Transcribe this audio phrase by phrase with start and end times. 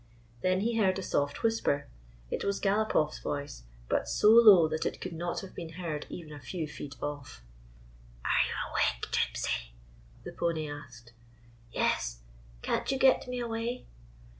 [0.41, 1.87] Then he heard a soft whisper.
[2.31, 6.07] It was Gal opoff's voice, but so low that it could not have been heard
[6.09, 7.43] even a few feet off.
[8.25, 9.73] "Are you awake, Gypsy?"
[10.23, 11.13] the pony asked."
[11.71, 12.21] Yes.
[12.63, 13.85] Can't you get me away?"